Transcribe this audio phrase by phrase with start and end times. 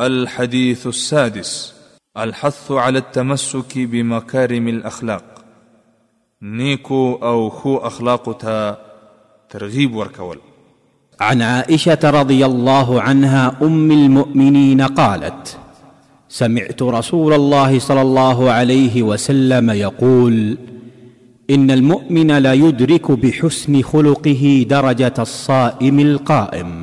[0.00, 1.74] الحديث السادس
[2.18, 5.44] الحث على التمسك بمكارم الاخلاق
[6.42, 8.76] نيكو او خو اخلاقتا
[9.50, 10.38] ترغيب وركول
[11.20, 15.58] عن عائشه رضي الله عنها ام المؤمنين قالت
[16.28, 20.58] سمعت رسول الله صلى الله عليه وسلم يقول
[21.50, 26.81] ان المؤمن لا يدرك بحسن خلقه درجه الصائم القائم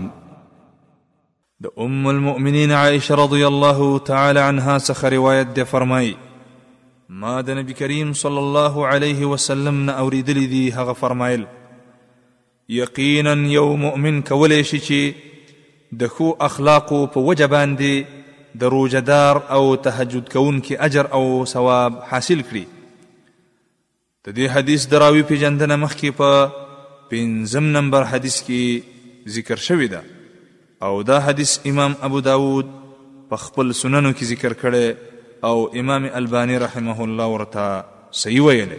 [1.64, 6.12] د ام المؤمنین عائشه رضی الله تعالی عنها څخه روایت ده فرمایي
[7.24, 11.42] ما د نبی کریم صلی الله علیه وسلم نه اوریدلی دی هغه فرمایل
[12.78, 15.58] یقینا یو مؤمن کولی شي چې
[16.04, 21.22] د خو اخلاقو په وجه باندې د روجدار او تهجد کوونکي اجر او
[21.54, 29.56] ثواب حاصل کړي د دې حدیث دراوی پیجندنه مخکې په پنځم نمبر حدیث کې ذکر
[29.68, 30.02] شوی ده
[30.84, 32.68] او دا حدیث امام ابو داود
[33.30, 34.96] په خپل سننو کې ذکر کړي
[35.50, 37.84] او امام الباني رحمه الله ورته
[38.20, 38.78] صحیح ویلي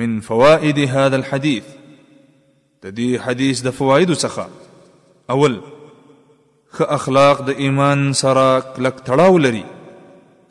[0.00, 1.64] من فوائد هذا الحديث
[2.82, 5.56] د دې حدیث د فواید څخه اول
[6.78, 9.64] خ اخلاق د ایمان سره کلک تړاو لري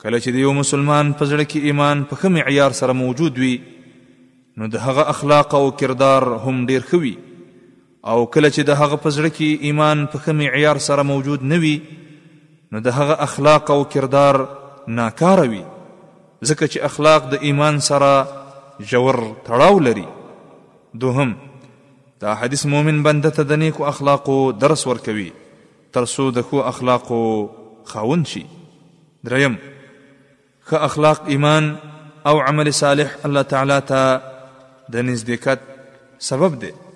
[0.01, 3.53] کله چې یو مسلمان په زړه کې ایمان په کوم معیار سره موجود وي
[4.57, 7.17] نو د هغه اخلاق او کردار هم ډیر خوي
[8.05, 11.57] او کله چې د هغه په زړه کې ایمان په ښه معیار سره موجود نه
[11.63, 11.77] وي
[12.71, 14.35] نو د هغه اخلاق او کردار
[14.87, 15.63] ناکاره وي
[16.49, 20.05] ځکه چې اخلاق د ایمان سره ژور تړاو لري
[20.93, 21.33] دوهم
[22.21, 25.29] دا حدیث مومن بنده ته د نیکو اخلاقو درس ورکوي
[25.97, 27.21] ترڅو د ښو اخلاقو
[27.91, 28.45] خاون شي
[29.27, 29.57] دریم
[30.69, 31.75] ښه اخلاق ایمان
[32.29, 34.19] او عمل صالح الله تعالی ته
[34.93, 36.86] د نزدېکت سبب دی